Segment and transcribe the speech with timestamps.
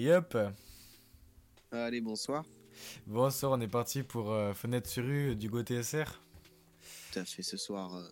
[0.00, 0.38] Et hop
[1.72, 2.44] Allez, bonsoir.
[3.04, 6.22] Bonsoir, on est parti pour euh, Fenêtre sur rue du Go TSR.
[7.12, 8.08] Tout à fait, ce soir, euh,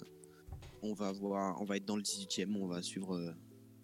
[0.82, 3.30] on va voir, on va être dans le 18ème, on va suivre euh,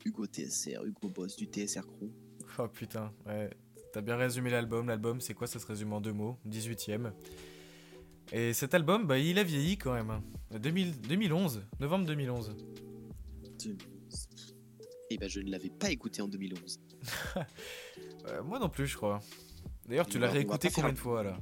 [0.05, 2.11] Hugo TSR, Hugo Boss du TSR Crew.
[2.59, 3.51] Oh putain, ouais.
[3.93, 4.89] T'as bien résumé l'album.
[4.89, 5.47] L'album, c'est quoi?
[5.47, 6.37] Ça se résume en deux mots.
[6.49, 7.13] 18ème.
[8.33, 10.11] Et cet album, bah, il a vieilli quand même.
[10.11, 10.25] hein.
[10.59, 12.57] 2000 2011, novembre 2011.
[15.11, 16.81] Et ben, je ne l'avais pas écouté en 2011.
[18.29, 19.21] Euh, moi non plus, je crois.
[19.89, 21.39] D'ailleurs, tu l'as réécouté combien faire- de fois là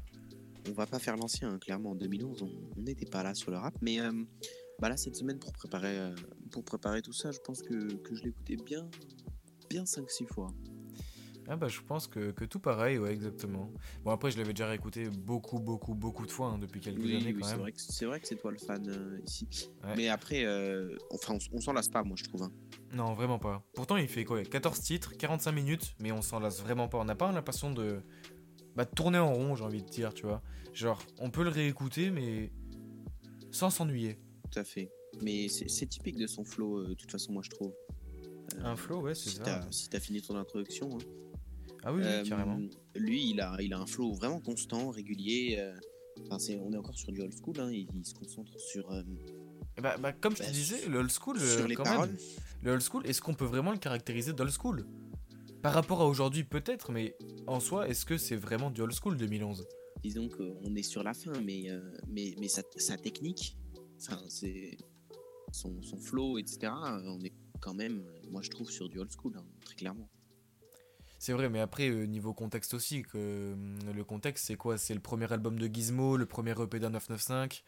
[0.68, 3.58] On va pas faire l'ancien, hein, clairement, en 2011, on n'était pas là sur le
[3.58, 3.74] rap.
[3.82, 4.10] Mais euh,
[4.78, 6.14] bah là, cette semaine, pour préparer, euh,
[6.50, 8.88] pour préparer tout ça, je pense que, que je l'ai écouté bien,
[9.68, 10.46] bien 5-6 fois.
[11.48, 13.72] Ah bah je pense que, que tout pareil, ouais, exactement.
[14.04, 17.16] Bon après, je l'avais déjà réécouté beaucoup, beaucoup, beaucoup de fois hein, depuis quelques Oui,
[17.16, 17.60] années oui, quand c'est même.
[17.60, 19.48] vrai que c'est vrai que c'est toi le fan euh, ici.
[19.82, 19.94] Ouais.
[19.96, 22.42] Mais après, euh, enfin, on, on s'en lasse pas, moi, je trouve.
[22.44, 22.52] hein.
[22.92, 23.64] Non, vraiment pas.
[23.74, 26.98] Pourtant, il fait quoi 14 titres, 45 minutes, mais on s'en lasse vraiment pas.
[26.98, 28.00] On n'a pas l'impression de...
[28.76, 30.42] Bah, de tourner en rond, j'ai envie de dire, tu vois.
[30.72, 32.52] Genre, on peut le réécouter, mais
[33.50, 34.18] sans s'ennuyer.
[34.52, 34.90] Tout à fait.
[35.22, 37.72] Mais c'est c'est typique de son flow, euh, de toute façon, moi, je trouve.
[38.62, 39.42] Un flow, ouais, c'est Si ça.
[39.44, 40.88] t'as si t'as fini ton introduction.
[40.96, 40.98] hein.
[41.82, 42.58] Ah oui, oui, Euh, carrément.
[42.94, 45.56] Lui, il a, il a un flow vraiment constant, régulier.
[45.58, 45.74] euh,
[46.30, 47.58] Enfin, on est encore sur du old school.
[47.60, 49.02] hein, Il, il se concentre sur, euh,
[49.78, 52.08] Et Bah, bah, comme je te bah, disais, le old school, sur les quand paroles.
[52.10, 52.18] même.
[52.62, 54.86] Le old school, est-ce qu'on peut vraiment le caractériser d'old school?
[55.62, 59.16] Par rapport à aujourd'hui, peut-être, mais en soi, est-ce que c'est vraiment du old school
[59.16, 59.66] 2011
[60.02, 63.56] Disons qu'on est sur la fin, mais, euh, mais, mais sa, sa technique,
[64.28, 64.76] c'est
[65.52, 66.72] son, son flow, etc.
[67.06, 70.08] On est quand même, moi, je trouve, sur du old school, hein, très clairement.
[71.20, 73.54] C'est vrai, mais après, euh, niveau contexte aussi, que euh,
[73.92, 74.78] le contexte, c'est quoi?
[74.78, 77.62] C'est le premier album de Gizmo, le premier EP d'un 995.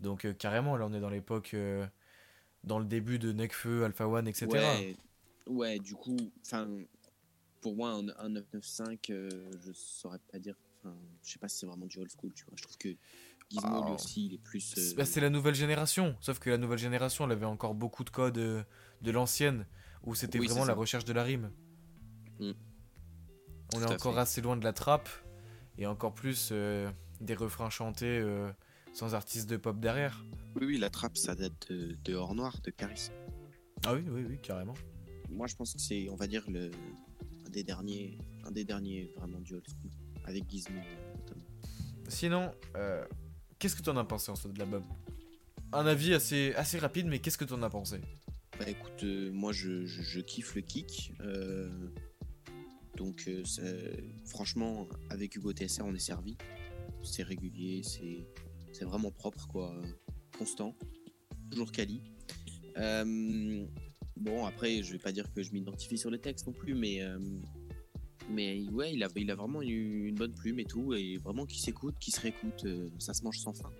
[0.00, 1.56] Donc, euh, carrément, là, on est dans l'époque,
[2.62, 4.48] dans le début de Necfeu, Alpha One, etc.
[4.48, 4.96] Ouais,
[5.46, 6.14] ouais, du coup,
[7.62, 9.30] pour moi, un, un 995, euh,
[9.64, 10.56] je saurais pas dire.
[11.22, 12.54] Je sais pas si c'est vraiment du old school, tu vois.
[12.56, 12.90] Je trouve que
[13.48, 13.86] Gizmo, Ah.
[13.86, 14.60] lui aussi, il est plus.
[14.60, 18.04] C'est bah, c'est la nouvelle génération, sauf que la nouvelle génération, elle avait encore beaucoup
[18.04, 19.64] de codes de l'ancienne,
[20.04, 21.50] où c'était Oui, vraiment la recherche de la rime.
[22.40, 22.52] Mm.
[23.74, 24.20] On Tout est encore fait.
[24.20, 25.08] assez loin de la trappe,
[25.78, 28.50] et encore plus euh, des refrains chantés euh,
[28.92, 30.24] sans artiste de pop derrière.
[30.56, 33.10] Oui, oui, la trappe, ça date de, de Hors Noir, de Caris.
[33.86, 34.74] Ah oui, oui, oui, carrément.
[35.30, 36.70] Moi, je pense que c'est, on va dire, le,
[37.46, 39.90] un des derniers, un des derniers vraiment du old school,
[40.24, 40.80] avec Gizmo
[41.16, 41.44] notamment.
[42.08, 43.06] Sinon, euh,
[43.60, 44.82] qu'est-ce que tu en as pensé en fait de l'album?
[45.72, 48.00] Un avis assez, assez rapide, mais qu'est-ce que tu en as pensé?
[48.58, 51.12] Bah écoute, euh, moi je, je, je kiffe le kick.
[53.00, 53.42] Donc euh,
[54.26, 56.36] franchement, avec Hugo TSR, on est servi.
[57.02, 59.74] C'est régulier, c'est vraiment propre, quoi.
[60.36, 60.76] Constant,
[61.50, 62.02] toujours quali.
[62.76, 63.66] Euh,
[64.16, 67.02] bon, après, je vais pas dire que je m'identifie sur les textes non plus, mais,
[67.02, 67.18] euh,
[68.28, 71.58] mais ouais, il a, a vraiment eu une bonne plume et tout, et vraiment qui
[71.58, 72.66] s'écoute, qui se réécoute,
[72.98, 73.70] ça se mange sans fin.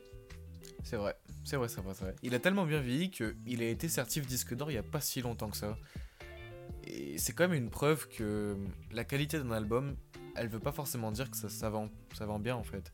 [0.82, 1.14] C'est vrai,
[1.44, 2.16] c'est vrai, c'est vrai, vrai.
[2.22, 5.02] Il a tellement bien vieilli qu'il a été certif disque d'or il y a pas
[5.02, 5.76] si longtemps que ça.
[6.92, 8.56] Et c'est quand même une preuve que
[8.90, 9.96] la qualité d'un album,
[10.34, 12.92] elle veut pas forcément dire que ça, ça, vend, ça vend bien en fait.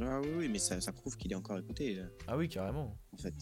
[0.00, 2.98] Ah oui, oui, mais ça, ça prouve qu'il est encore écouté, euh, Ah oui, carrément.
[3.12, 3.34] en fait.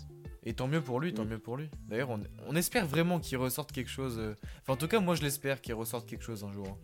[0.44, 1.28] Et tant mieux pour lui, tant Mm.
[1.28, 1.68] mieux pour lui.
[1.88, 4.18] D'ailleurs, on, on espère vraiment qu'il ressorte quelque chose.
[4.18, 6.66] euh, Enfin, en tout cas, moi je l'espère qu'il ressorte quelque chose un jour.
[6.68, 6.76] hein.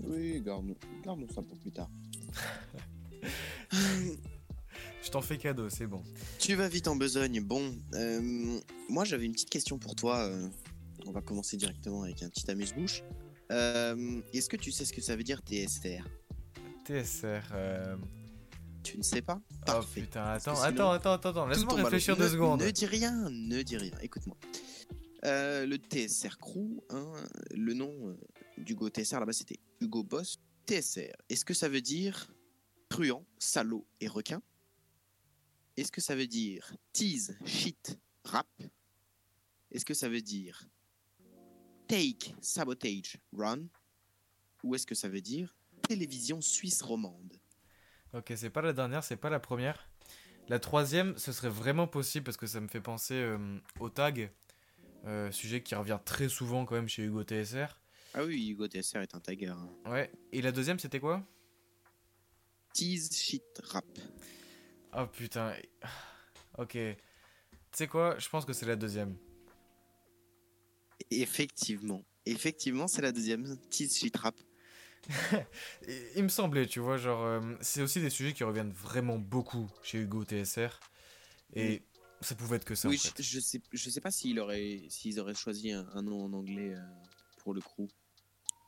[0.00, 0.74] Oui, gardons,
[1.04, 1.88] gardons ça pour plus tard.
[5.02, 6.02] Je t'en fais cadeau, c'est bon.
[6.38, 7.40] Tu vas vite en besogne.
[7.40, 8.58] Bon, euh,
[8.88, 10.18] moi j'avais une petite question pour toi.
[10.20, 10.48] euh,
[11.06, 13.02] on va commencer directement avec un petit amuse-bouche.
[13.52, 16.04] Euh, Est-ce que tu sais ce que ça veut dire TSR
[16.86, 17.42] TSR.
[17.52, 17.96] euh,
[18.82, 19.40] Tu ne sais pas?
[19.68, 22.62] Oh putain, attends, sinon, attends, attends, attends, laisse-moi réfléchir deux Ne- secondes.
[22.62, 23.92] Ne dis rien, ne dis rien.
[24.02, 24.36] Écoute-moi.
[25.24, 27.12] Euh, le TSR Crew, hein,
[27.50, 28.14] le nom
[28.58, 30.36] d'Hugo TSR là-bas c'était Hugo Boss
[30.66, 31.14] TSR.
[31.30, 32.30] Est-ce que ça veut dire
[32.90, 34.42] truand, salaud et requin?
[35.78, 38.46] Est-ce que ça veut dire tease, shit, rap?
[39.72, 40.68] Est-ce que ça veut dire
[41.88, 43.66] take, sabotage, run
[44.62, 45.54] Ou est-ce que ça veut dire
[45.88, 47.34] télévision suisse romande?
[48.14, 49.88] Ok, c'est pas la dernière, c'est pas la première.
[50.48, 54.30] La troisième, ce serait vraiment possible parce que ça me fait penser euh, au tag,
[55.04, 57.66] euh, sujet qui revient très souvent quand même chez Hugo TSR.
[58.14, 59.48] Ah oui, Hugo TSR est un tagger.
[59.48, 59.68] hein.
[59.86, 61.22] Ouais, et la deuxième c'était quoi?
[62.72, 63.84] Tease, shit, rap.
[64.96, 65.54] Oh putain.
[66.58, 66.72] Ok.
[66.72, 66.96] Tu
[67.72, 68.16] sais quoi?
[68.18, 69.16] Je pense que c'est la deuxième.
[71.20, 72.04] Effectivement.
[72.26, 73.56] Effectivement, c'est la deuxième.
[73.70, 74.34] Tease, shit, rap.
[75.86, 79.18] Et il me semblait, tu vois, genre, euh, c'est aussi des sujets qui reviennent vraiment
[79.18, 80.80] beaucoup chez Hugo TSR.
[81.54, 81.82] Et
[82.20, 83.22] ça pouvait être que ça oui, en fait.
[83.22, 86.32] je, je sais, je sais pas s'il aurait, s'ils auraient choisi un, un nom en
[86.32, 86.80] anglais euh,
[87.38, 87.86] pour le crew.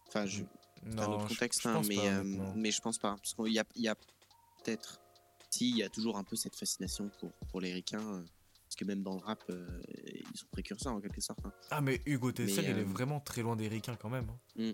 [0.09, 0.43] Enfin, je,
[0.91, 2.99] C'est un Non, autre je- contexte, je hein, pense mais, pas, euh, mais je pense
[2.99, 3.17] pas.
[3.17, 3.95] Parce qu'il y a, il y a
[4.63, 5.01] peut-être.
[5.51, 8.25] Si, il y a toujours un peu cette fascination pour, pour les ricains.
[8.76, 11.38] Parce que même dans le rap, euh, ils sont précurseurs en quelque sorte.
[11.44, 11.52] hein.
[11.70, 14.28] Ah mais Hugo Tesser, Mais, il est euh, vraiment très loin des ricains quand même.
[14.28, 14.62] hein.
[14.70, 14.73] Mm.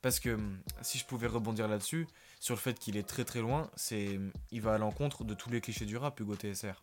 [0.00, 2.06] Parce que hum, si je pouvais rebondir là-dessus,
[2.40, 5.34] sur le fait qu'il est très très loin, c'est hum, il va à l'encontre de
[5.34, 6.82] tous les clichés du rap, Hugo TSR.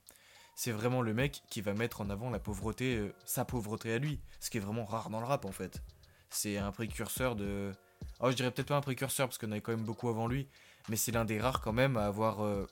[0.56, 3.98] C'est vraiment le mec qui va mettre en avant la pauvreté, euh, sa pauvreté à
[3.98, 5.82] lui, ce qui est vraiment rare dans le rap en fait.
[6.30, 7.72] C'est un précurseur de...
[8.20, 10.48] Oh je dirais peut-être pas un précurseur parce qu'on avait quand même beaucoup avant lui,
[10.88, 12.46] mais c'est l'un des rares quand même à avoir...
[12.46, 12.68] euh,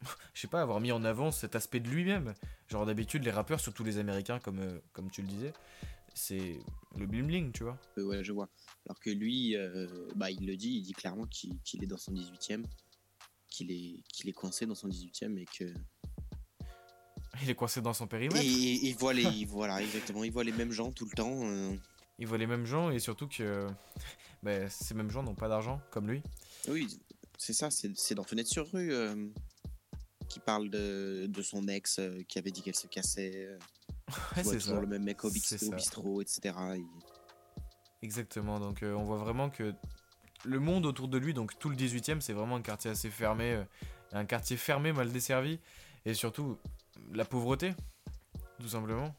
[0.34, 2.34] je sais pas, avoir mis en avant cet aspect de lui-même.
[2.68, 5.52] Genre d'habitude les rappeurs, surtout les américains comme, euh, comme tu le disais,
[6.14, 6.58] c'est
[6.96, 7.78] le bling bling, tu vois.
[7.98, 8.48] Euh, ouais, je vois.
[8.86, 9.86] Alors que lui, euh,
[10.16, 12.64] bah, il le dit, il dit clairement qu'il est dans son 18ème,
[13.48, 15.72] qu'il est, qu'il est coincé dans son 18ème et que.
[17.42, 18.42] Il est coincé dans son Et périmètre.
[18.42, 19.22] il voit les.
[19.22, 20.24] il- voilà, exactement.
[20.24, 21.40] Il voit les mêmes gens tout le temps.
[22.18, 23.64] Il voit les mêmes gens et surtout que
[24.42, 26.20] bah, ces mêmes gens n'ont pas d'argent comme lui.
[26.66, 26.88] Oui,
[27.36, 28.92] c'est ça, c'est dans Fenêtre sur rue
[30.28, 33.46] qui parle de, de son ex euh, qui avait dit qu'elle se cassait.
[33.46, 33.58] euh,
[34.36, 34.80] Ouais, c'est toujours ça.
[34.80, 36.54] le même mec au, bistrot, etc.
[36.76, 36.84] Et-
[38.02, 38.58] Exactement.
[38.58, 39.74] Donc euh, on voit vraiment que
[40.44, 43.62] le monde autour de lui, donc tout le 18e, c'est vraiment un quartier assez fermé,
[44.12, 45.58] un quartier fermé, mal desservi
[46.06, 46.58] et surtout
[47.12, 47.74] la pauvreté,
[48.60, 49.14] tout simplement.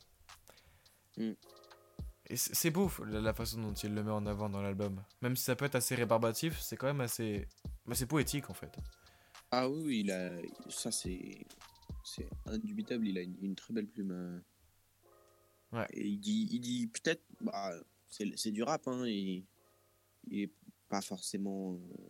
[1.18, 1.32] Mm.
[2.32, 5.04] Et c'est beau la, façon dont il le met en avant dans l'album.
[5.22, 7.48] Même si ça peut être assez rébarbatif, c'est quand même assez,
[7.88, 8.78] bah, c'est poétique en fait.
[9.52, 10.32] Ah oui, oui, il a,
[10.70, 11.46] ça c'est,
[12.04, 13.08] c'est indubitable.
[13.08, 14.12] Il a une, une très belle plume.
[14.12, 14.40] euh.
[15.72, 15.88] Ouais.
[15.94, 17.72] Et il dit, il dit peut-être, bah,
[18.10, 19.06] c'est, du rap, hein.
[19.08, 19.44] Il,
[20.28, 20.52] il est
[20.88, 22.10] pas forcément euh,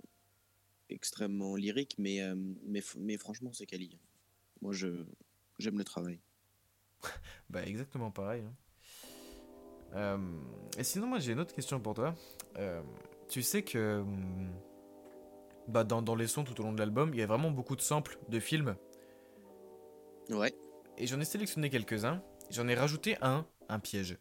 [0.90, 3.98] extrêmement lyrique, mais, euh, mais, mais franchement, c'est quali.
[4.62, 5.06] Moi, je,
[5.60, 6.20] j'aime le travail.
[7.50, 8.44] Bah exactement pareil.
[8.44, 8.54] hein.
[9.94, 10.18] Euh,
[10.78, 12.14] et sinon moi j'ai une autre question pour toi.
[13.28, 14.52] Tu sais que hum,
[15.70, 17.76] bah, dans, dans les sons tout au long de l'album, il y a vraiment beaucoup
[17.76, 18.76] de samples de films.
[20.30, 20.54] Ouais.
[20.98, 22.22] Et j'en ai sélectionné quelques-uns.
[22.50, 24.18] J'en ai rajouté un, un piège.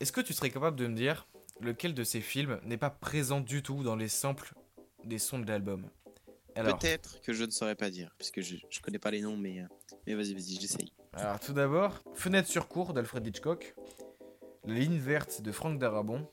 [0.00, 1.28] Est-ce que tu serais capable de me dire
[1.60, 4.54] lequel de ces films n'est pas présent du tout dans les samples
[5.04, 5.88] des sons de l'album?
[6.56, 9.36] Alors, Peut-être que je ne saurais pas dire, puisque je, je connais pas les noms,
[9.36, 9.66] mais, euh,
[10.06, 10.92] mais vas-y, vas-y, j'essaye.
[11.14, 13.74] alors tout d'abord, Fenêtre sur cour d'Alfred Hitchcock,
[14.64, 16.28] La ligne verte de Frank Darabont,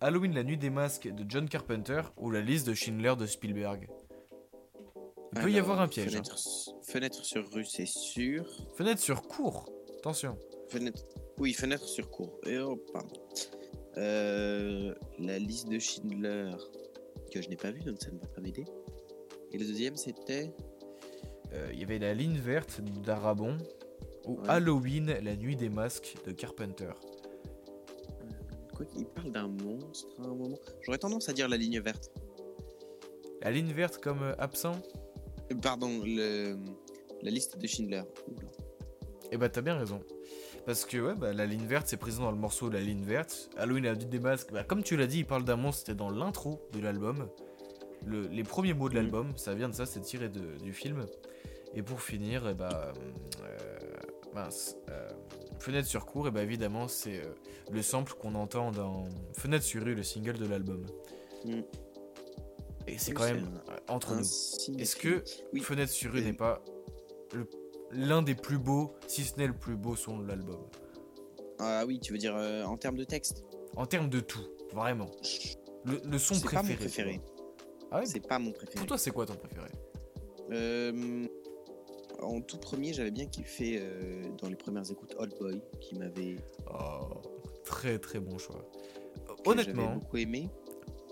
[0.00, 3.88] Halloween la nuit des masques de John Carpenter ou La liste de Schindler de Spielberg?
[5.34, 6.16] Il peut y avoir un piège.
[6.16, 6.22] hein.
[6.82, 8.46] Fenêtre, sur rue, c'est sûr.
[8.76, 9.66] Fenêtre sur cour,
[9.98, 10.38] attention.
[10.68, 11.04] Fenêtre.
[11.38, 12.38] Oui, fenêtre sur cour.
[12.46, 13.14] Et oh, pardon.
[13.98, 16.52] Euh, la liste de Schindler,
[17.32, 18.64] que je n'ai pas vue, donc ça ne va pas m'aider.
[19.52, 20.54] Et le deuxième, c'était?
[21.52, 23.58] Euh, Il y avait La ligne verte d'Arabon
[24.26, 24.48] ou Ouais.
[24.48, 26.90] Halloween la nuit des masques de Carpenter.
[28.78, 30.56] Quoi qu'il parle d'un monstre à un moment.
[30.82, 32.10] J'aurais tendance à dire la ligne verte.
[33.42, 34.80] La ligne verte comme euh, absent
[35.52, 36.56] Euh, Pardon, le...
[37.22, 38.02] la liste de Schindler.
[38.28, 38.48] Oula.
[39.32, 40.00] Eh bah t'as bien raison.
[40.64, 43.50] Parce que ouais, bah, la ligne verte c'est présent dans le morceau La ligne verte.
[43.56, 45.96] Halloween la nuit des masques, bah, comme tu l'as dit, il parle d'un monstre, c'était
[45.98, 47.28] dans l'intro de l'album.
[48.06, 49.00] Le- les premiers mots de Mhm.
[49.02, 51.04] l'album, ça vient de ça, c'est tiré de- du film.
[51.74, 52.92] Et pour finir, eh bah,
[53.42, 53.66] euh,
[54.34, 55.07] mince, euh,
[55.60, 57.34] Fenêtre sur cour, et bah évidemment c'est euh,
[57.70, 60.86] le sample qu'on entend dans Fenêtre sur rue, le single de l'album.
[61.44, 61.64] Mhm.
[62.86, 64.78] Et c'est Oui, quand même entre Un nous.
[64.80, 65.22] Est-ce que
[65.52, 65.60] Oui.
[65.60, 66.62] Fenêtre sur rue Et- n'est pas
[67.90, 70.60] l'un des plus beaux, si ce n'est le plus beau son de l'album?
[71.58, 73.44] Ah oui, tu veux dire euh, en termes de texte?
[73.76, 75.10] En termes de tout, vraiment.
[75.84, 76.72] Le, le son C'est pas préféré.
[76.72, 77.20] mon préféré.
[77.90, 78.06] Ah ouais?
[78.06, 78.76] C'est pas mon préféré.
[78.78, 79.68] Pour toi, c'est quoi ton préféré?
[80.50, 81.26] Euh,
[82.22, 86.36] en tout premier, j'avais bien kiffé euh, dans les premières écoutes Old Boy, qui m'avait
[86.72, 87.20] Oh,
[87.64, 88.68] très très bon choix.
[89.44, 90.50] Honnêtement, j'avais beaucoup aimé.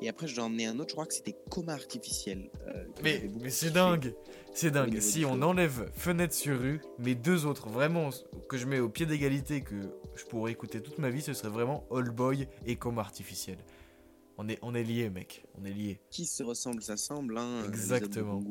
[0.02, 2.50] Et après, j'en ai un autre, je crois que c'était Coma Artificiel.
[2.66, 4.14] euh, mais, c'est dingue,
[4.52, 5.00] c'est dingue.
[5.00, 8.10] Si on enlève Fenêtre sur rue, mes deux autres, vraiment,
[8.48, 9.74] que je mets au pied d'égalité, que
[10.14, 13.56] je pourrais écouter toute ma vie, ce serait vraiment Old Boy et Coma Artificiel.
[14.36, 15.98] On est, on est liés, mec, on est liés.
[16.10, 17.38] Qui se ressemble, s'assemble.
[17.38, 18.42] Hein, les Exactement.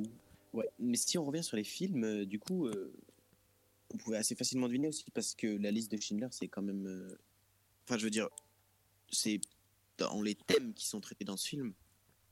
[0.56, 0.70] Ouais.
[0.80, 2.94] Mais si on revient sur les films, euh, du coup, euh,
[3.94, 6.88] on pouvait assez facilement deviner aussi, parce que la liste de Schindler, c'est quand même.
[6.88, 7.16] euh,
[7.88, 8.30] Enfin, je veux dire,
[9.12, 9.40] c'est
[10.00, 11.74] dans les thèmes qui sont traités dans ce film,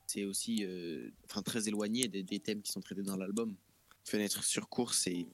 [0.08, 3.54] c'est aussi euh, enfin, très éloigné des, des thèmes qui sont traités dans l'album.
[4.04, 5.26] Fenêtre sur cours, c'est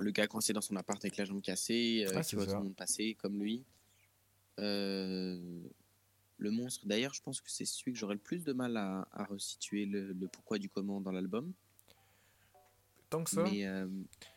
[0.00, 2.52] le gars coincé dans son appart avec la jambe cassée, euh, Ah, qui voit tout
[2.52, 3.64] le monde passer comme lui.
[4.58, 5.62] Euh,
[6.38, 9.06] le monstre, d'ailleurs, je pense que c'est celui que j'aurais le plus de mal à,
[9.12, 11.52] à resituer le, le pourquoi du comment dans l'album.
[13.12, 13.86] Tant que ça, Mais euh,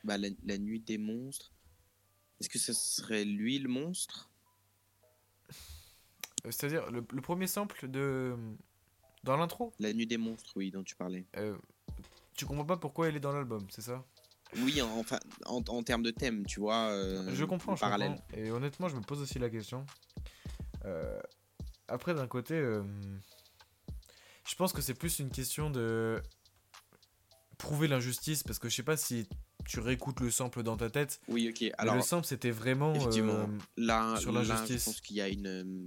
[0.03, 1.53] bah, la, la nuit des monstres,
[2.41, 4.29] est-ce que ce serait lui le monstre?
[6.45, 8.35] Euh, c'est-à-dire le, le premier sample de,
[9.23, 9.71] Dans l'intro?
[9.79, 11.25] La nuit des monstres, oui, dont tu parlais.
[11.37, 11.57] euh,
[12.35, 14.03] Tu comprends pas pourquoi elle est dans l'album, c'est ça?
[14.57, 16.89] Oui, en- enfin, en, en termes de thème, tu vois.
[16.89, 18.11] euh, Je comprends, je parallèle.
[18.11, 18.37] comprends.
[18.37, 19.85] Et honnêtement, je me pose aussi la question.
[21.87, 22.55] Après, d'un côté,
[24.45, 26.21] je pense que c'est plus une question de
[27.65, 29.27] prouver l'injustice, parce que je sais pas si
[29.65, 31.19] tu réécoutes le sample dans ta tête.
[31.27, 31.71] Oui, ok.
[31.77, 32.93] Alors, le sample, c'était vraiment.
[32.95, 34.81] euh, là, sur l'injustice.
[34.81, 35.47] je pense qu'il y a une.
[35.47, 35.85] euh,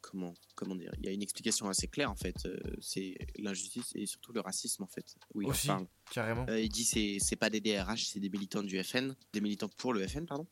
[0.00, 2.34] Comment, comment dire Il y a une explication assez claire, en fait.
[2.46, 5.14] euh, c'est l'injustice et surtout le racisme, en fait.
[5.34, 5.66] Oui, Aussi.
[5.66, 5.86] parle.
[6.10, 6.46] carrément.
[6.48, 9.68] Euh, il dit c'est c'est pas des DRH, c'est des militants du FN, des militants
[9.76, 10.46] pour le FN, pardon.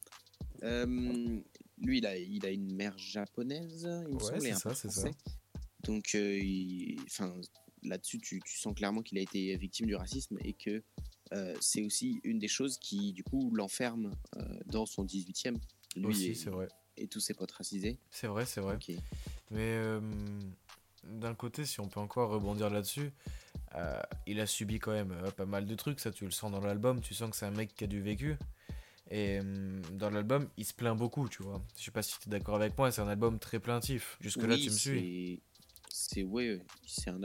[0.63, 0.85] Euh,
[1.79, 4.75] lui, il a, il a une mère japonaise, il me Ouais, semble, et c'est un
[4.91, 5.11] ça.
[5.85, 7.33] Donc, il- enfin,
[7.89, 10.83] là-dessus, tu, tu sens clairement qu'il a été victime du racisme et que
[11.33, 15.57] euh, c'est aussi une des choses qui, du coup, l'enferme euh, dans son 18e.
[15.97, 16.69] Lui Aussi, et, c'est vrai.
[16.97, 17.99] et tous ses potes racisés.
[18.11, 18.79] C'est vrai, c'est vrai.
[19.51, 20.01] Mais euh,
[21.05, 23.13] d'un côté, si on peut encore rebondir là-dessus,
[24.27, 26.01] il a subi quand même pas mal de trucs.
[26.01, 27.01] Ça, tu le sens dans l'album.
[27.01, 28.37] Tu sens que c'est un mec qui a du vécu.
[29.11, 29.41] Et
[29.93, 31.63] dans l'album, il se plaint beaucoup, tu vois.
[31.79, 34.17] Je sais pas si tu es d'accord avec moi, c'est un album très plaintif.
[34.21, 35.43] Jusque-là, Oui, tu me suis.
[35.97, 37.21] C'est- ouais, c'est un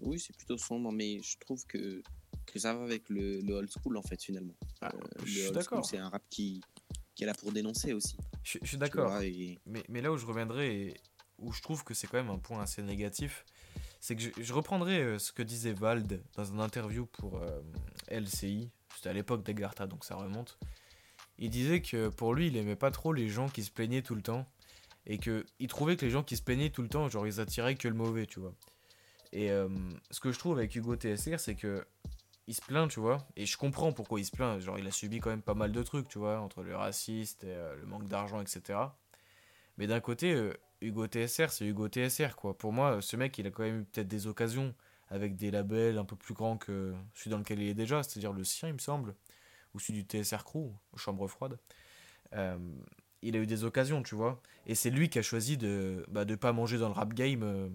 [0.00, 2.02] oui, c'est plutôt sombre, mais je trouve que
[2.46, 4.54] que ça va avec le, le old school en fait finalement.
[4.80, 5.84] Ah, Euh, je suis d'accord.
[5.84, 6.60] C'est un rap qui
[7.14, 8.16] qui est là pour dénoncer aussi.
[8.42, 9.20] Je, je suis d'accord.
[9.22, 10.94] et- Mais, mais là où je reviendrai et
[11.38, 13.44] où je trouve que c'est quand même un point assez négatif,
[14.00, 17.60] c'est que je, je reprendrai euh, ce que disait Vald dans une interview pour euh,
[18.08, 18.70] LCI.
[18.96, 20.58] C'était à l'époque d'Agartha, donc ça remonte.
[21.38, 24.14] Il disait que pour lui, il aimait pas trop les gens qui se plaignaient tout
[24.14, 24.46] le temps.
[25.06, 27.40] Et que il trouvait que les gens qui se plaignaient tout le temps, genre ils
[27.40, 28.54] attiraient que le mauvais, tu vois.
[29.32, 29.68] Et euh,
[30.10, 31.84] ce que je trouve avec Hugo TSR, c'est que
[32.46, 33.26] il se plaint, tu vois.
[33.36, 34.60] Et je comprends pourquoi il se plaint.
[34.60, 37.44] Genre, il a subi quand même pas mal de trucs, tu vois, entre le raciste
[37.44, 38.78] euh, le manque d'argent, etc.
[39.78, 42.58] Mais d'un côté, euh, Hugo TSR, c'est Hugo TSR, quoi.
[42.58, 44.74] Pour moi, ce mec, il a quand même eu peut-être des occasions
[45.10, 48.32] avec des labels un peu plus grands que celui dans lequel il est déjà, c'est-à-dire
[48.32, 49.14] le sien, il me semble,
[49.74, 51.58] ou celui du TSR Crew, Chambre Froide.
[53.22, 54.40] Il a eu des occasions, tu vois.
[54.66, 57.42] Et c'est lui qui a choisi de bah, de pas manger dans le rap game,
[57.42, 57.68] euh,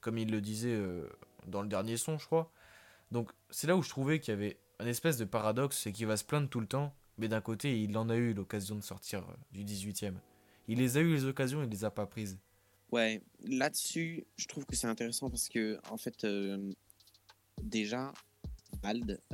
[0.00, 1.08] comme il le disait euh,
[1.46, 2.50] dans le dernier son, je crois.
[3.10, 6.06] Donc c'est là où je trouvais qu'il y avait un espèce de paradoxe, c'est qu'il
[6.06, 8.82] va se plaindre tout le temps, mais d'un côté, il en a eu l'occasion de
[8.82, 10.14] sortir euh, du 18ème.
[10.68, 12.38] Il les a eu les occasions, il les a pas prises.
[12.92, 16.26] Ouais, là-dessus, je trouve que c'est intéressant parce que en fait,
[17.62, 18.12] déjà,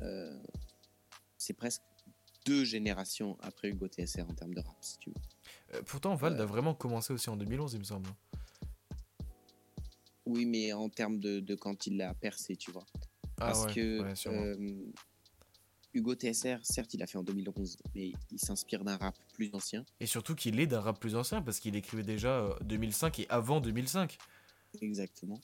[0.02, 0.42] euh,
[1.38, 1.82] c'est presque
[2.44, 5.16] deux générations après Hugo TSR en termes de rap, si tu veux.
[5.74, 6.42] Euh, pourtant, Vald Euh.
[6.42, 8.08] a vraiment commencé aussi en 2011, il me semble.
[10.24, 12.84] Oui, mais en termes de, de quand il l'a percé, tu vois.
[13.38, 14.92] Ah Parce ouais, que ouais, euh,
[15.94, 19.84] Hugo TSR, certes, il a fait en 2011, mais il s'inspire d'un rap plus ancien.
[20.00, 23.26] Et surtout qu'il est d'un rap plus ancien, parce qu'il écrivait déjà euh, 2005 et
[23.28, 24.18] avant 2005.
[24.80, 25.40] Exactement.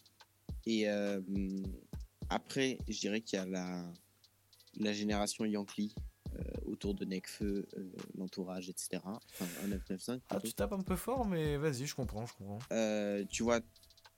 [0.67, 1.21] Et euh,
[2.29, 3.85] après, je dirais qu'il y a la,
[4.79, 6.02] la génération Yankee euh,
[6.73, 9.02] autour de Necfeu, euh, l'entourage, etc.
[9.05, 10.21] Enfin, un 995.
[10.31, 12.59] Ah, tu tapes un peu fort, mais vas-y, je comprends, je comprends.
[12.73, 13.61] Euh, tu vois,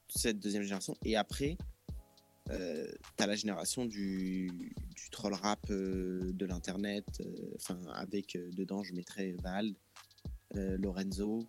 [0.09, 0.95] cette deuxième génération.
[1.05, 1.59] Et après,
[2.51, 7.05] euh, t'as la génération du, du troll rap euh, de l'internet.
[7.21, 9.75] euh, Enfin, avec dedans, je mettrais Val,
[10.57, 11.47] euh, Lorenzo,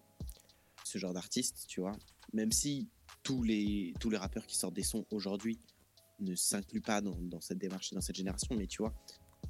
[0.83, 1.95] ce genre d'artistes, tu vois.
[2.33, 2.89] Même si
[3.23, 5.59] tous les, tous les rappeurs qui sortent des sons aujourd'hui
[6.19, 8.93] ne s'incluent pas dans, dans cette démarche et dans cette génération, mais tu vois,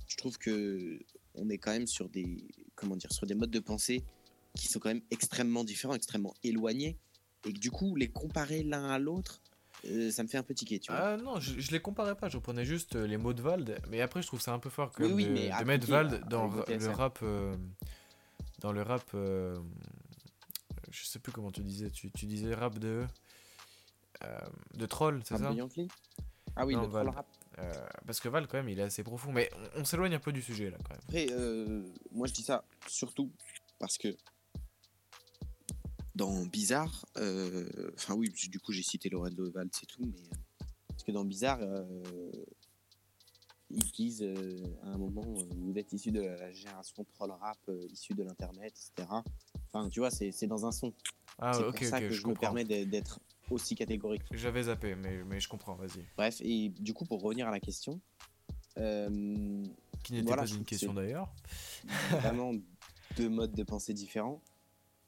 [0.08, 1.00] je trouve que
[1.38, 2.44] on est quand même sur des,
[2.76, 4.04] comment dire, sur des modes de pensée
[4.56, 6.98] qui sont quand même extrêmement différents, extrêmement éloignés,
[7.46, 9.42] et que du coup, les comparer l'un à l'autre,
[9.86, 11.02] euh, ça me fait un peu tiquer, tu vois.
[11.02, 13.80] Ah non, je, je les comparais pas, je reprenais juste euh, les mots de Vald,
[13.90, 16.14] mais après je trouve ça un peu fort quand Oui, de, mais de mettre Vald
[16.14, 17.20] à- dans le rap.
[17.22, 17.56] euh,
[18.60, 19.04] dans le rap.
[19.14, 19.60] euh,
[20.90, 23.06] je sais plus comment tu disais, tu, tu disais rap de.
[24.24, 24.40] euh,
[24.76, 25.52] de troll, c'est ça?
[25.52, 25.88] Yankee
[26.56, 27.28] Ah oui, Non, le troll rap.
[27.60, 30.20] Euh, Parce que Val, quand même, il est assez profond, mais on, on s'éloigne un
[30.20, 31.02] peu du sujet là quand même.
[31.08, 33.32] Après, euh, moi je dis ça surtout
[33.80, 34.16] parce que
[36.16, 40.30] dans Bizarre, euh, enfin oui, du coup j'ai cité Lorenzo Val, c'est tout, mais
[40.88, 41.60] parce que dans Bizarre,
[43.70, 44.24] ils disent
[44.84, 45.24] à un moment,
[45.58, 47.58] vous êtes issu de la génération troll rap,
[47.92, 49.10] issu de l'internet, etc.
[49.72, 50.94] Enfin, tu vois, c'est dans un son.
[51.38, 54.24] Ah, c'est ok, pour ça que je je me permets d'être aussi catégorique.
[54.32, 56.04] J'avais zappé, mais, mais je comprends, vas-y.
[56.18, 58.00] Bref, et du coup, pour revenir à la question,
[58.78, 59.66] euh,
[60.04, 61.34] Qui n'était Voilà, pas une question d'ailleurs.
[62.12, 62.54] vraiment
[63.18, 64.42] deux modes de pensée différents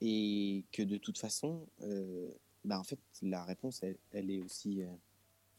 [0.01, 2.29] et que de toute façon, euh,
[2.63, 4.87] bah en fait, la réponse, elle, elle est aussi euh,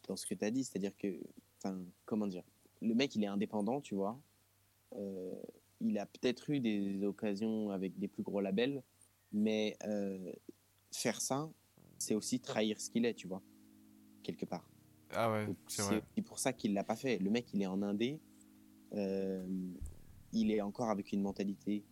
[0.06, 1.18] dans ce que tu as dit, c'est-à-dire que,
[1.58, 2.44] enfin, comment dire,
[2.80, 4.18] le mec, il est indépendant, tu vois,
[4.97, 5.35] Euh,
[5.80, 8.82] il a peut-être eu des occasions avec des plus gros labels,
[9.32, 9.76] mais
[10.90, 11.50] faire ça,
[11.99, 13.43] c'est aussi trahir ce qu'il est, tu vois.
[14.23, 14.69] quelque part.
[15.11, 15.97] Ah ouais, c'est C'est vrai.
[16.12, 17.19] aussi pour ça qu'il l'a pas fait.
[17.19, 18.21] Le mec, il est en indé.
[18.95, 19.47] euh,
[20.33, 21.85] il est encore avec une mentalité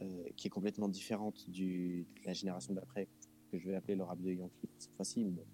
[0.00, 3.06] euh, qui est complètement différente du, de la génération d'après,
[3.50, 5.24] que je vais appeler le rap de Yankee cette fois-ci.
[5.24, 5.44] mais.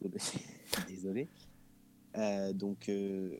[0.00, 0.18] Désolé.
[0.88, 1.28] Désolé.
[2.16, 3.38] Euh, donc, euh,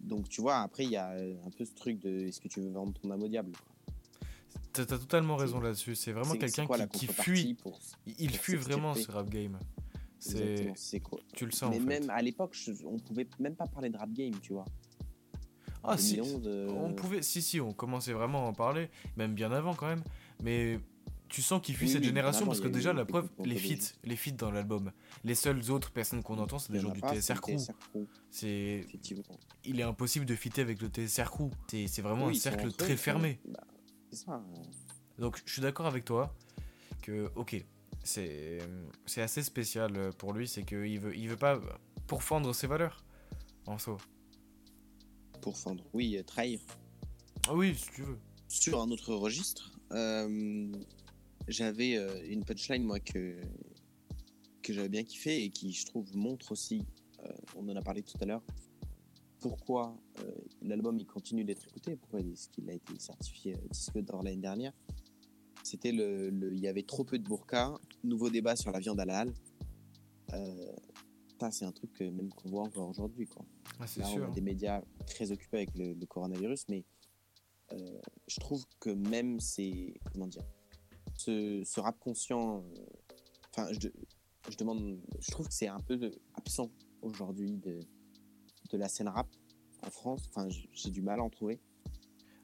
[0.00, 2.60] donc, tu vois, après, il y a un peu ce truc de est-ce que tu
[2.60, 3.73] veux vendre ton âme au diable quoi?
[4.74, 5.94] T'as totalement raison là-dessus.
[5.94, 7.54] C'est vraiment quelqu'un qui, fuit.
[7.54, 9.58] pour- Il, pour fuit vraiment ce rap game.
[10.18, 11.70] C'est, quoi tu le sens.
[11.70, 12.00] Mais en fait.
[12.00, 14.64] même à l'époque, on pouvait même pas parler de rap game, tu vois.
[15.82, 16.16] En Ah si.
[16.16, 19.74] 2011, euh, On pouvait, si si, on commençait vraiment à en parler, même bien avant
[19.74, 20.02] quand même.
[20.42, 20.80] Mais
[21.28, 23.92] tu sens qu'il fuit Oui, cette oui, génération parce que déjà la preuve, les feats,
[24.02, 24.92] les feats dans l'album.
[25.24, 27.56] Les seules autres personnes qu'on entend, c'est des gens du TSR Crew.
[28.30, 28.86] C'est,
[29.64, 31.50] il est impossible de fitter avec le TSR Crew.
[31.68, 33.38] C'est, vraiment Oui, un cercle très fermé.
[33.46, 33.60] bah,
[34.14, 34.34] c'est ça.
[34.56, 34.62] euh,
[35.18, 36.34] Donc je suis d'accord avec toi
[37.02, 37.64] que ok,
[38.02, 38.58] c'est
[39.06, 41.60] c'est assez spécial pour lui, c'est qu'il veut il veut pas
[42.06, 43.04] pourfendre ses valeurs
[43.66, 43.96] en soi.
[45.40, 45.84] Pour fendre.
[45.92, 46.60] Oui, euh, trahir.
[47.48, 48.18] Ah oui, si tu veux.
[48.48, 50.72] Sur un autre registre, euh,
[51.48, 53.40] j'avais euh, une punchline, moi, que,
[54.62, 56.86] que j'avais bien kiffé et qui, je trouve, montre aussi,
[57.24, 58.42] euh, on en a parlé tout à l'heure,
[59.48, 60.32] pourquoi euh,
[60.62, 64.40] l'album il continue d'être écouté, pourquoi est-ce qu'il a été certifié euh, disque d'or l'année
[64.40, 64.72] dernière.
[65.62, 67.74] C'était le, le- il y avait trop peu de burqa,
[68.04, 69.34] nouveau débat sur la viande halal.
[70.32, 70.72] Euh,
[71.38, 73.44] ça, c'est un truc que même qu'on voit encore aujourd'hui, quoi.
[73.78, 76.82] Ah, c'est on a des médias très occupés avec le, le coronavirus, mais
[77.72, 79.92] euh, je trouve que même ces.
[80.10, 80.44] Comment dire
[81.16, 82.64] Ce, ce rap conscient.
[83.50, 83.88] Enfin, je,
[84.50, 84.98] je demande.
[85.20, 86.70] Je trouve que c'est un peu absent
[87.02, 87.78] aujourd'hui de,
[88.74, 89.28] de la scène rap
[89.86, 90.28] en France.
[90.34, 91.60] Enfin, j'ai du mal à en trouver.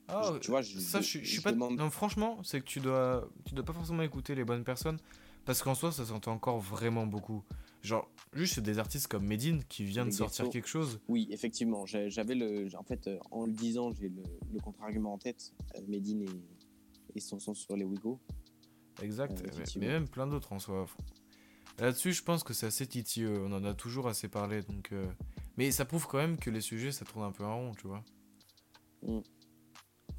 [0.09, 1.53] Ah, Je- tu vois, je, ça, je, je- suis- je suis je pas.
[1.53, 4.99] demande- Non, franchement, c'est que tu dois, tu dois pas forcément écouter les bonnes personnes,
[5.45, 7.45] parce qu'en soi, ça s'entend encore vraiment beaucoup.
[7.83, 10.53] Genre, juste des artistes comme Medine qui vient de sortir Ghetto.
[10.53, 11.01] quelque chose.
[11.09, 11.87] Oui, effectivement.
[11.87, 12.69] J'avais le.
[12.77, 15.53] En fait, euh, en le disant, j'ai le, le contre-argument en tête.
[15.77, 18.21] Euh, Medine et, et son sur les Wigo.
[19.03, 19.41] Exact.
[19.41, 20.87] Euh, mais- même plein d'autres en soi.
[21.79, 23.43] Là-dessus, je pense que c'est assez titilleux.
[23.47, 24.91] On en a toujours assez parlé, donc.
[24.93, 25.07] euh,
[25.57, 27.87] Mais ça prouve quand même que les sujets, ça tourne un peu en rond, tu
[27.87, 28.05] vois.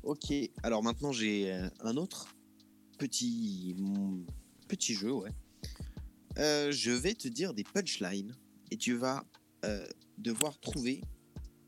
[0.03, 2.35] Ok, alors maintenant j'ai euh, un autre
[2.97, 4.25] petit, mm,
[4.67, 5.31] petit jeu, ouais.
[6.37, 8.35] Euh, je vais te dire des punchlines
[8.71, 9.23] et tu vas
[9.65, 9.85] euh,
[10.17, 11.01] devoir trouver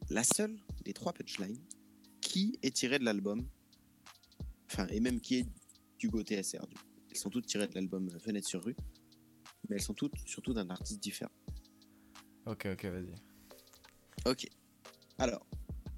[0.10, 1.60] la seule des trois punchlines
[2.22, 3.48] qui est tirée de l'album,
[4.72, 5.48] enfin, et même qui est
[6.00, 6.66] du Go TSR.
[6.68, 6.84] du coup.
[7.12, 8.76] Elles sont toutes tirées de l'album Fenêtre sur rue,
[9.70, 11.32] mais elles sont toutes surtout d'un artiste différent.
[12.46, 13.33] Ok, ok, vas-y.
[14.26, 14.48] Ok.
[15.18, 15.46] Alors,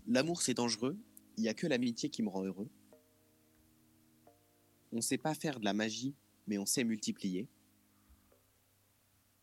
[0.07, 0.97] l'amour c'est dangereux,
[1.38, 2.69] il n'y a que l'amitié qui me rend heureux.
[4.91, 6.15] On sait pas faire de la magie,
[6.47, 7.47] mais on sait multiplier.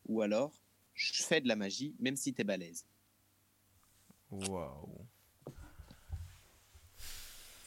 [0.07, 0.61] Ou alors,
[0.93, 2.85] je fais de la magie, même si t'es balèze.
[4.31, 5.07] Waouh.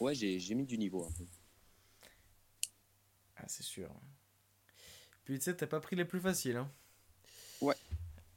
[0.00, 1.24] Ouais, j'ai j'ai mis du niveau un peu.
[3.36, 3.90] Ah, c'est sûr.
[5.24, 6.70] Puis tu sais, t'as pas pris les plus faciles, hein.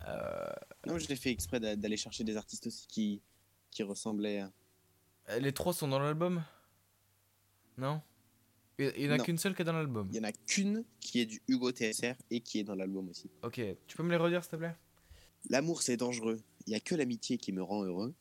[0.09, 0.49] Euh,
[0.87, 3.21] Non, je l'ai fait exprès d'a- d'aller chercher des artistes aussi qui,
[3.71, 4.39] qui ressemblaient
[5.27, 5.39] à...
[5.39, 6.43] les trois sont dans l'album?
[7.77, 8.01] Non?
[8.77, 10.07] Il il y en a qu'une seule qui est dans l'album.
[10.11, 13.09] Il y en a qu'une qui est du Hugo TSR et qui est dans l'album
[13.09, 13.29] aussi.
[13.43, 14.75] Ok, tu peux me les redire s'il te plaît?
[15.49, 18.13] L'amour c'est dangereux, il n'y a que l'amitié qui me rend heureux.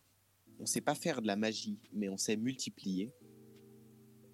[0.60, 3.12] On sait pas faire de la magie, mais on sait multiplier.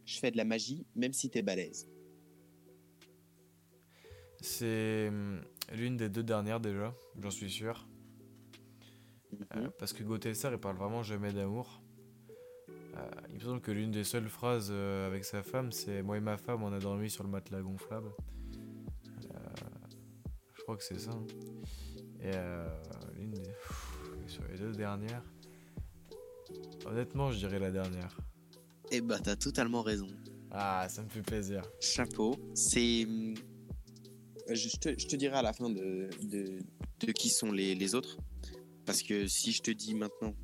[0.06, 1.86] Je fais de la magie, même si t'es balèze.
[4.40, 7.86] C'est hum, l'une des deux dernières déjà, j'en suis sûr.
[9.56, 9.70] Euh, Mhm.
[9.80, 11.82] parce que GoTSR il parle vraiment jamais d'amour.
[12.96, 16.18] Euh, il me semble que l'une des seules phrases euh, avec sa femme c'est Moi
[16.18, 18.10] et ma femme on a dormi sur le matelas gonflable.
[20.54, 21.10] Je crois que c'est ça.
[21.10, 21.26] hein.
[22.22, 22.30] Et
[23.18, 23.42] l'une des.
[23.42, 25.22] Pff, sur les deux dernières.
[26.86, 28.16] Honnêtement je dirais la dernière.
[28.92, 30.06] Eh bah t'as totalement raison.
[30.50, 31.62] Ah ça me fait plaisir.
[31.80, 32.36] Chapeau.
[32.54, 33.06] C'est...
[34.48, 36.08] hum, Je, te, dirai à la fin de,
[37.14, 38.18] qui sont les, autres.
[38.86, 40.34] Parce que si je te dis maintenant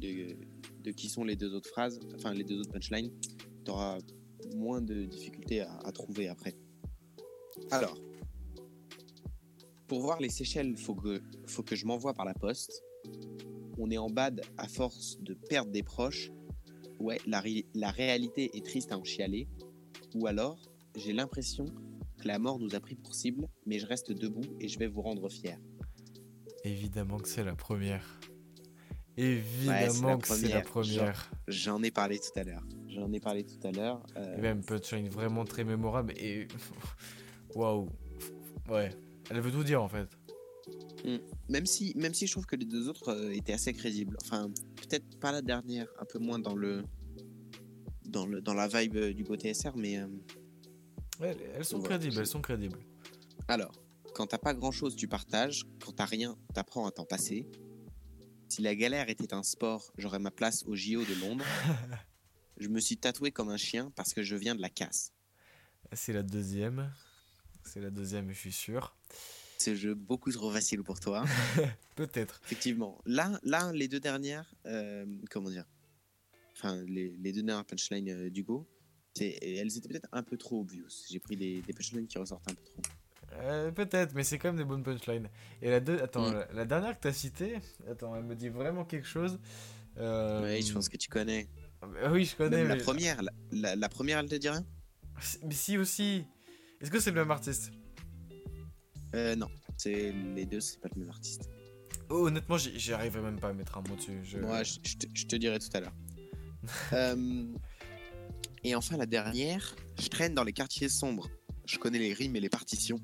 [0.00, 3.12] de, qui sont les deux autres phrases, enfin les deux autres punchlines,
[3.64, 3.98] t'auras
[4.54, 6.54] moins de difficultés à, trouver après.
[7.70, 7.98] Alors,
[9.86, 12.82] pour voir les Seychelles, faut que, faut que je m'envoie par la poste.
[13.78, 16.30] On est en bad à force de perdre des proches.
[17.00, 17.42] Ouais, la,
[17.74, 19.48] la réalité est triste à en chialer.
[20.14, 20.58] Ou alors,
[20.96, 21.66] j'ai l'impression
[22.24, 24.86] que la mort nous a pris pour cible, mais je reste debout et je vais
[24.86, 25.58] vous rendre fier.
[26.64, 28.18] Évidemment que c'est la première.
[29.16, 31.30] Évidemment que c'est la première.
[31.46, 32.64] J'en ai parlé tout à l'heure.
[32.88, 34.02] J'en ai parlé tout à l'heure.
[34.16, 36.48] euh, Et même punchline vraiment très mémorable et
[37.54, 37.88] waouh.
[38.70, 38.90] Ouais,
[39.30, 40.08] elle veut tout dire en fait.
[41.50, 44.16] Même si, même si je trouve que les deux autres euh, étaient assez crédibles.
[44.22, 46.82] Enfin, peut-être pas la dernière, un peu moins dans le
[48.06, 50.06] dans le dans la vibe euh, du beau TSR, mais euh,
[51.20, 52.78] Elles sont Voilà, crédibles, elles sont crédibles.
[53.48, 53.72] alors,
[54.14, 55.64] quand t'as pas grand chose, tu partages.
[55.84, 57.46] Quand t'as rien, t'apprends à t'en passer.
[58.48, 61.44] Si la galère était un sport, j'aurais ma place au JO de Londres.
[62.58, 65.12] je me suis tatoué comme un chien parce que je viens de la casse.
[65.92, 66.92] C'est la deuxième.
[67.64, 68.96] C'est la deuxième, je suis sûr.
[69.58, 71.24] Ce jeu beaucoup trop facile pour toi.
[71.96, 72.40] Peut-être.
[72.44, 73.00] Effectivement.
[73.06, 75.64] Là, là, les deux dernières, euh, comment dire?
[76.52, 78.68] Enfin, les, les deux dernières punchlines euh, d'Hugo,
[79.20, 80.88] elles étaient peut-être un peu trop obvious.
[81.10, 82.82] J'ai pris des, des punchlines qui ressortent un peu trop.
[83.36, 85.28] Euh, Peut-être, mais c'est quand même des bonnes punchlines.
[85.62, 85.98] Et la, deux...
[86.00, 86.34] Attends, Mm.
[86.34, 87.58] la, la dernière que t'as citée,
[87.90, 89.38] attends, elle me dit vraiment quelque chose.
[89.98, 91.48] Euh, Oui, je pense que tu connais.
[91.82, 92.58] ah Oui, je connais.
[92.64, 94.64] Même la première, la, la- la première, elle te dit rien?
[95.42, 96.24] Mais si aussi.
[96.80, 97.70] Est-ce que c'est le même artiste?
[99.14, 101.48] Euh, Non, c'est les deux, c'est pas le même artiste.
[102.10, 104.20] Oh, Honnêtement, j'y j'y arriverai même pas à mettre un mot dessus.
[104.24, 104.38] Je...
[104.38, 105.94] Moi, je, je te, je te dirai tout à l'heure.
[106.92, 107.44] Euh,
[108.64, 111.28] et enfin, la dernière, je traîne dans les quartiers sombres.
[111.66, 112.98] Je connais les rimes et les partitions.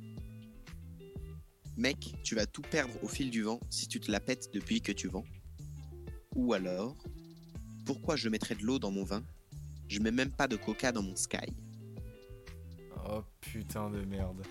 [1.77, 4.81] Mec, tu vas tout perdre au fil du vent si tu te la pètes depuis
[4.81, 5.25] que tu vends.
[6.35, 6.97] Ou alors,
[7.87, 9.23] pourquoi je mettrais de l'eau dans mon vin?
[9.89, 11.55] Je mets même pas de coca dans mon sky.
[13.09, 14.43] Oh putain de merde.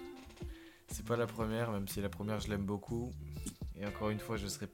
[0.91, 3.11] C'est pas la première, même si la première je l'aime beaucoup.
[3.75, 4.67] Et encore une fois, je serais.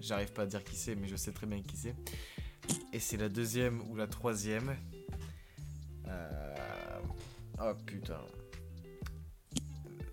[0.00, 1.96] J'arrive pas à dire qui c'est, mais je sais très bien qui c'est.
[2.92, 4.76] Et c'est la deuxième ou la troisième.
[7.64, 8.20] Oh putain.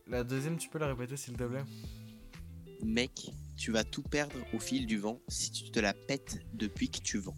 [0.08, 1.64] La deuxième, tu peux la répéter s'il te plaît?
[2.84, 6.90] Mec, tu vas tout perdre au fil du vent si tu te la pètes depuis
[6.90, 7.36] que tu vends.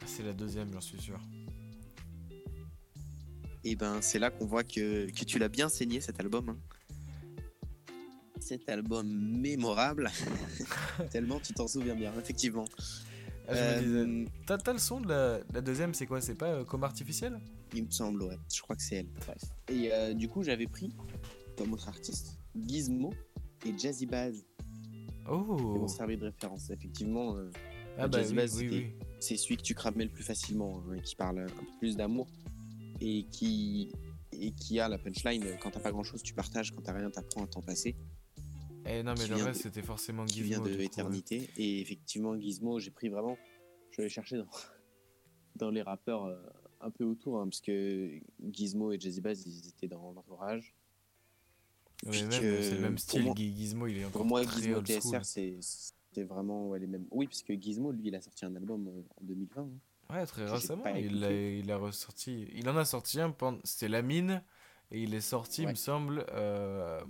[0.00, 1.20] Ah, C'est la deuxième, j'en suis sûr.
[3.64, 6.48] Et ben c'est là qu'on voit que, que tu l'as bien saigné cet album.
[6.50, 6.58] hein.
[8.40, 9.08] Cet album
[9.40, 10.10] mémorable.
[11.10, 12.64] Tellement tu t'en souviens bien, effectivement.
[13.48, 13.98] Ah, je me disais.
[13.98, 16.20] Euh, T'as t'as le son de la, la deuxième, c'est quoi?
[16.20, 17.40] C'est pas euh, comme artificiel?
[17.76, 18.38] Il me semble, ouais.
[18.52, 19.08] Je crois que c'est elle.
[19.26, 19.42] Bref.
[19.68, 20.94] Et euh, du coup, j'avais pris
[21.56, 23.12] comme autre artiste Gizmo
[23.64, 24.06] et Jazzy.
[24.06, 24.14] Qui
[25.28, 26.70] Oh m'ont servi de référence.
[26.70, 27.50] Effectivement, euh,
[27.98, 28.86] Ah bah Jazzy oui, oui.
[29.20, 31.96] c'est celui que tu cramais le plus facilement, hein, et qui parle un peu plus
[31.96, 32.28] d'amour
[33.00, 33.92] et qui
[34.32, 36.92] et qui a la punchline euh, quand t'as pas grand chose tu partages quand t'as
[36.94, 37.94] rien t'apprends à t'en passer
[38.86, 40.46] Eh non, mais qui le reste, c'était forcément qui Gizmo.
[40.48, 40.76] vient de ouais.
[40.78, 43.36] l'éternité et effectivement Gizmo j'ai pris vraiment
[43.90, 44.46] je vais chercher dans
[45.56, 46.36] dans les rappeurs euh,
[46.80, 48.18] un peu autour hein, parce que
[48.52, 50.74] Gizmo et Jazzy Bass ils étaient dans l'entourage
[52.04, 53.24] Ouais, c'est le même style.
[53.24, 54.82] moi- Gi- Gizmo, il est encore pour moi très Gizmo.
[54.82, 58.54] TSR c'est vraiment ouais, les mêmes oui parce que Gizmo lui il a sorti un
[58.56, 59.68] album euh, en 2020 hein.
[60.08, 60.84] Ouais, très récemment.
[60.94, 62.46] Il a, il a ressorti.
[62.54, 63.32] Il en a sorti un.
[63.32, 64.40] pendant- C'était La Mine.
[64.92, 66.24] Et il est sorti, il me semble.
[66.30, 67.00] euh,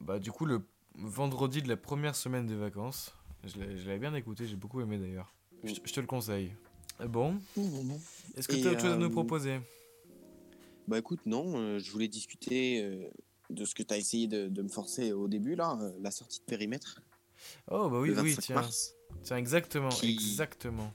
[0.00, 0.64] Bah, du coup, le
[0.94, 3.12] vendredi de la première semaine des vacances.
[3.42, 5.34] Je l'avais bien écouté, j'ai beaucoup aimé d'ailleurs.
[5.64, 6.54] Je, je te le conseille.
[7.00, 7.40] Bon,
[8.36, 9.60] est-ce que tu as autre chose à nous euh, proposer?
[10.88, 13.10] Bah écoute, non, euh, je voulais discuter euh,
[13.50, 16.40] de ce que tu as essayé de, de me forcer au début, là, la sortie
[16.40, 17.02] de périmètre,
[17.70, 18.56] Oh, bah oui, le 25 oui, tiens.
[18.56, 20.92] mars, Tiens, exactement, Qui- exactement.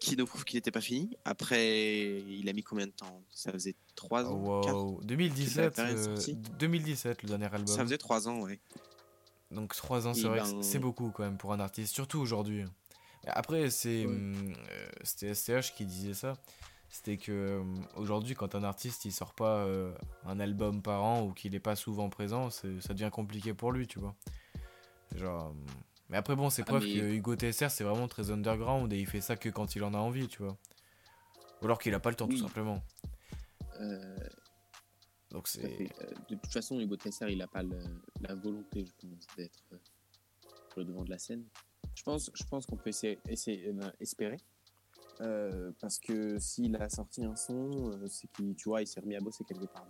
[0.00, 1.16] qui nous prouve qu'il n'était pas fini.
[1.24, 3.22] Après, il a mis combien de temps?
[3.30, 5.00] Ça faisait 3 Oh, ans wow.
[5.04, 6.36] 2017, période euh, sortie?
[6.58, 7.66] 2017, le dernier album.
[7.68, 8.58] Ça faisait 3 ans, ouais.
[9.50, 12.18] Donc 3 ans, c'est vrai que ben- c'est beaucoup quand même pour un artiste, surtout
[12.18, 12.64] aujourd'hui.
[13.26, 14.52] Après, c'est euh,
[15.02, 16.34] c'était STH qui disait ça.
[16.88, 19.94] C'était que hum, aujourd'hui, quand un artiste il sort pas euh,
[20.26, 23.72] un album par an ou qu'il est pas souvent présent, c'est- ça devient compliqué pour
[23.72, 24.14] lui, tu vois.
[25.16, 25.54] Genre.
[26.10, 28.98] Mais après, bon, c'est Ah, preuve mais- que Hugo TSR c'est vraiment très underground et
[28.98, 30.58] il fait ça que quand il en a envie, tu vois.
[31.62, 32.36] Ou alors qu'il a pas le temps, Oui.
[32.36, 32.82] tout simplement.
[33.80, 34.16] Euh,
[35.30, 35.64] Donc c'est.
[35.64, 37.78] Euh, de toute façon, Hugo Tesser, il n'a pas le-
[38.20, 39.78] la volonté, je pense, d'être euh,
[40.70, 41.44] sur le devant de la scène.
[41.94, 44.38] Je pense, je pense qu'on peut essayer, essayer- euh, espérer.
[45.20, 49.00] Euh, parce que s'il a sorti un son, euh, c'est qu'il tu vois, il s'est
[49.00, 49.86] remis à bosser quelque part.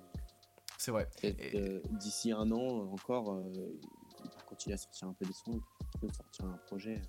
[0.78, 1.08] C'est vrai.
[1.22, 5.60] Et- euh, d'ici un an encore, il va continuer à sortir un peu des sons,
[5.94, 7.00] il peut sortir un projet.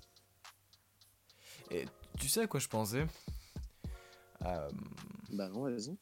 [2.18, 3.04] Tu sais à quoi je pensais?
[4.40, 5.96] Bah non, vas-y.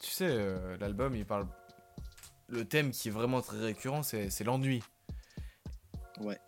[0.00, 1.48] Tu sais, l'album, il parle.
[2.46, 4.82] Le thème qui est vraiment très récurrent, c'est l'ennui.
[6.20, 6.38] Ouais.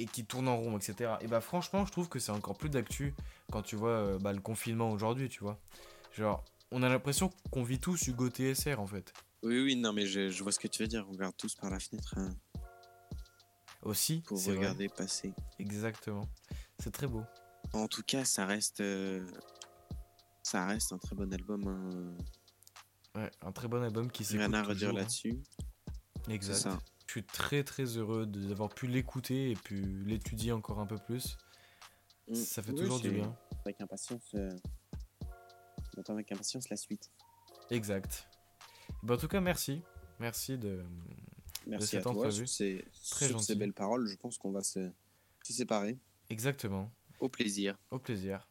[0.00, 1.14] Et qui tourne en rond, etc.
[1.22, 3.14] Et bah, franchement, je trouve que c'est encore plus d'actu
[3.50, 5.58] quand tu vois euh, bah, le confinement aujourd'hui, tu vois.
[6.12, 9.12] Genre, on a l'impression qu'on vit tous Hugo TSR en fait.
[9.42, 11.04] Oui, oui, non, mais je, je vois ce que tu veux dire.
[11.08, 12.28] On regarde tous par la fenêtre hein,
[13.82, 14.56] Aussi, pour vrai.
[14.56, 15.32] regarder passer.
[15.58, 16.28] Exactement.
[16.78, 17.24] C'est très beau.
[17.72, 19.26] En tout cas, ça reste, euh,
[20.42, 21.66] ça reste un très bon album.
[21.66, 23.20] hein.
[23.20, 24.94] Ouais, un très bon album qui s'écoute Rien à redire hein.
[24.94, 25.38] là-dessus.
[26.28, 26.68] Exact.
[27.08, 31.38] Je suis très très heureux d'avoir pu l'écouter et puis l'étudier encore un peu plus.
[32.28, 32.34] Mm.
[32.34, 33.34] Ça fait Oui, toujours du bien.
[33.64, 34.50] Avec impatience, euh,
[35.96, 37.10] on attend avec impatience la suite.
[37.70, 38.28] Exact.
[39.02, 39.80] Bah, en tout cas, merci.
[40.20, 40.84] Merci de.
[41.66, 42.12] Merci cette à toi.
[42.12, 42.46] entrevue.
[42.46, 44.90] Sur ces, Très sur ces belles paroles, je pense qu'on va se,
[45.42, 45.98] se séparer.
[46.28, 46.92] Exactement.
[47.20, 47.78] Au plaisir.
[47.90, 48.47] Au plaisir.